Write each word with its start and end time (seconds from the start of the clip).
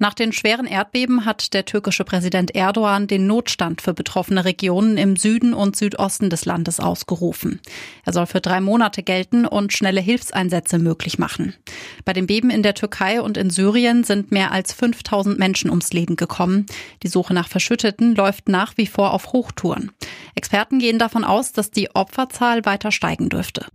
Nach 0.00 0.14
den 0.14 0.32
schweren 0.32 0.66
Erdbeben 0.66 1.24
hat 1.24 1.52
der 1.54 1.64
türkische 1.64 2.04
Präsident 2.04 2.54
Erdogan 2.54 3.08
den 3.08 3.26
Notstand 3.26 3.82
für 3.82 3.94
betroffene 3.94 4.44
Regionen 4.44 4.96
im 4.96 5.16
Süden 5.16 5.54
und 5.54 5.74
Südosten 5.74 6.30
des 6.30 6.44
Landes 6.44 6.78
ausgerufen. 6.78 7.60
Er 8.04 8.12
soll 8.12 8.26
für 8.26 8.40
drei 8.40 8.60
Monate 8.60 9.02
gelten 9.02 9.44
und 9.44 9.72
schnelle 9.72 10.00
Hilfseinsätze 10.00 10.78
möglich 10.78 11.18
machen. 11.18 11.54
Bei 12.04 12.12
den 12.12 12.28
Beben 12.28 12.50
in 12.50 12.62
der 12.62 12.74
Türkei 12.74 13.20
und 13.20 13.36
in 13.36 13.50
Syrien 13.50 14.04
sind 14.04 14.30
mehr 14.30 14.52
als 14.52 14.72
5000 14.72 15.36
Menschen 15.36 15.68
ums 15.68 15.92
Leben 15.92 16.14
gekommen. 16.14 16.66
Die 17.02 17.08
Suche 17.08 17.34
nach 17.34 17.48
Verschütteten 17.48 18.14
läuft 18.14 18.48
nach 18.48 18.76
wie 18.76 18.86
vor 18.86 19.12
auf 19.12 19.32
Hochtouren. 19.32 19.90
Experten 20.36 20.78
gehen 20.78 21.00
davon 21.00 21.24
aus, 21.24 21.52
dass 21.52 21.72
die 21.72 21.94
Opferzahl 21.94 22.64
weiter 22.64 22.92
steigen 22.92 23.28
dürfte. 23.28 23.66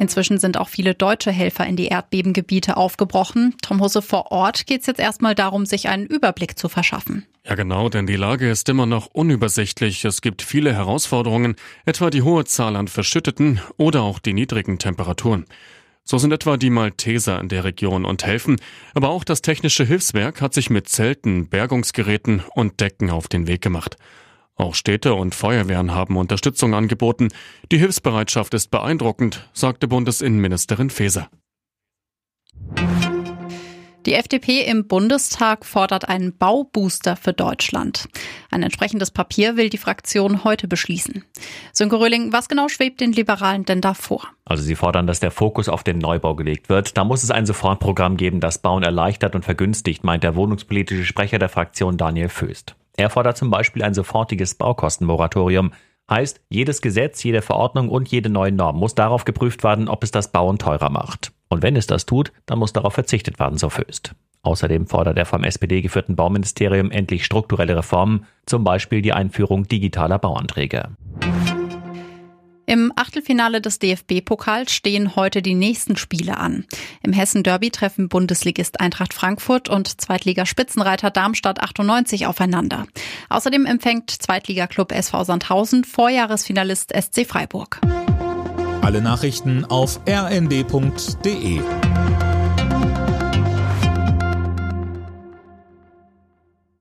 Inzwischen 0.00 0.38
sind 0.38 0.58
auch 0.58 0.68
viele 0.68 0.94
deutsche 0.94 1.30
Helfer 1.30 1.66
in 1.66 1.76
die 1.76 1.86
Erdbebengebiete 1.86 2.76
aufgebrochen. 2.76 3.54
Tom 3.62 3.80
Husse 3.80 4.02
vor 4.02 4.32
Ort 4.32 4.66
geht 4.66 4.82
es 4.82 4.86
jetzt 4.86 5.00
erstmal 5.00 5.34
darum, 5.34 5.66
sich 5.66 5.88
einen 5.88 6.06
Überblick 6.06 6.58
zu 6.58 6.68
verschaffen. 6.68 7.24
Ja 7.46 7.54
genau, 7.54 7.88
denn 7.88 8.06
die 8.06 8.16
Lage 8.16 8.50
ist 8.50 8.68
immer 8.68 8.86
noch 8.86 9.06
unübersichtlich. 9.06 10.04
Es 10.04 10.20
gibt 10.20 10.42
viele 10.42 10.72
Herausforderungen, 10.74 11.56
etwa 11.84 12.10
die 12.10 12.22
hohe 12.22 12.44
Zahl 12.44 12.76
an 12.76 12.88
Verschütteten 12.88 13.60
oder 13.76 14.02
auch 14.02 14.18
die 14.18 14.32
niedrigen 14.32 14.78
Temperaturen. 14.78 15.44
So 16.04 16.18
sind 16.18 16.32
etwa 16.32 16.58
die 16.58 16.70
Malteser 16.70 17.40
in 17.40 17.48
der 17.48 17.64
Region 17.64 18.04
und 18.04 18.26
helfen, 18.26 18.60
aber 18.92 19.08
auch 19.08 19.24
das 19.24 19.40
technische 19.40 19.84
Hilfswerk 19.84 20.42
hat 20.42 20.52
sich 20.52 20.68
mit 20.68 20.88
Zelten, 20.88 21.48
Bergungsgeräten 21.48 22.42
und 22.54 22.80
Decken 22.80 23.10
auf 23.10 23.28
den 23.28 23.46
Weg 23.46 23.62
gemacht. 23.62 23.96
Auch 24.56 24.74
Städte 24.74 25.14
und 25.14 25.34
Feuerwehren 25.34 25.94
haben 25.94 26.16
Unterstützung 26.16 26.74
angeboten. 26.74 27.28
Die 27.72 27.78
Hilfsbereitschaft 27.78 28.54
ist 28.54 28.70
beeindruckend, 28.70 29.48
sagte 29.52 29.88
Bundesinnenministerin 29.88 30.90
Faeser. 30.90 31.28
Die 34.06 34.12
FDP 34.12 34.60
im 34.60 34.86
Bundestag 34.86 35.64
fordert 35.64 36.10
einen 36.10 36.36
Baubooster 36.36 37.16
für 37.16 37.32
Deutschland. 37.32 38.06
Ein 38.50 38.62
entsprechendes 38.62 39.10
Papier 39.10 39.56
will 39.56 39.70
die 39.70 39.78
Fraktion 39.78 40.44
heute 40.44 40.68
beschließen. 40.68 41.24
Sönke 41.72 41.98
Röhling, 41.98 42.30
was 42.30 42.48
genau 42.48 42.68
schwebt 42.68 43.00
den 43.00 43.12
Liberalen 43.12 43.64
denn 43.64 43.80
da 43.80 43.94
vor? 43.94 44.28
Also 44.44 44.62
sie 44.62 44.76
fordern, 44.76 45.06
dass 45.06 45.20
der 45.20 45.30
Fokus 45.30 45.70
auf 45.70 45.84
den 45.84 45.98
Neubau 45.98 46.34
gelegt 46.34 46.68
wird. 46.68 46.98
Da 46.98 47.04
muss 47.04 47.22
es 47.22 47.30
ein 47.30 47.46
Sofortprogramm 47.46 48.18
geben, 48.18 48.40
das 48.40 48.58
Bauen 48.58 48.82
erleichtert 48.82 49.34
und 49.34 49.44
vergünstigt, 49.44 50.04
meint 50.04 50.22
der 50.22 50.36
wohnungspolitische 50.36 51.06
Sprecher 51.06 51.38
der 51.38 51.48
Fraktion 51.48 51.96
Daniel 51.96 52.28
Föst. 52.28 52.76
Er 52.96 53.10
fordert 53.10 53.36
zum 53.36 53.50
Beispiel 53.50 53.82
ein 53.82 53.94
sofortiges 53.94 54.54
Baukostenmoratorium. 54.54 55.72
Heißt, 56.08 56.40
jedes 56.48 56.82
Gesetz, 56.82 57.22
jede 57.22 57.42
Verordnung 57.42 57.88
und 57.88 58.08
jede 58.08 58.28
neue 58.28 58.52
Norm 58.52 58.76
muss 58.76 58.94
darauf 58.94 59.24
geprüft 59.24 59.64
werden, 59.64 59.88
ob 59.88 60.04
es 60.04 60.10
das 60.10 60.30
Bauen 60.30 60.58
teurer 60.58 60.90
macht. 60.90 61.32
Und 61.48 61.62
wenn 61.62 61.76
es 61.76 61.86
das 61.86 62.06
tut, 62.06 62.32
dann 62.46 62.58
muss 62.58 62.72
darauf 62.72 62.94
verzichtet 62.94 63.38
werden, 63.38 63.58
so 63.58 63.70
Föst. 63.70 64.14
Außerdem 64.42 64.86
fordert 64.86 65.16
er 65.16 65.24
vom 65.24 65.42
SPD 65.42 65.80
geführten 65.80 66.16
Bauministerium 66.16 66.90
endlich 66.90 67.24
strukturelle 67.24 67.76
Reformen, 67.76 68.26
zum 68.44 68.62
Beispiel 68.62 69.00
die 69.00 69.14
Einführung 69.14 69.66
digitaler 69.66 70.18
Bauanträge. 70.18 70.90
Im 72.66 72.92
Achtelfinale 72.96 73.60
des 73.60 73.78
DFB-Pokals 73.78 74.72
stehen 74.72 75.16
heute 75.16 75.42
die 75.42 75.54
nächsten 75.54 75.96
Spiele 75.96 76.38
an. 76.38 76.64
Im 77.02 77.12
Hessen-Derby 77.12 77.70
treffen 77.70 78.08
Bundesligist 78.08 78.80
Eintracht 78.80 79.12
Frankfurt 79.12 79.68
und 79.68 80.00
Zweitligaspitzenreiter 80.00 81.10
Darmstadt 81.10 81.60
98 81.60 82.26
aufeinander. 82.26 82.86
Außerdem 83.28 83.66
empfängt 83.66 84.10
Zweitligaklub 84.10 84.92
SV 84.92 85.24
Sandhausen 85.24 85.84
Vorjahresfinalist 85.84 86.92
SC 86.94 87.26
Freiburg. 87.26 87.80
Alle 88.80 89.02
Nachrichten 89.02 89.64
auf 89.64 90.00
rnd.de 90.08 91.60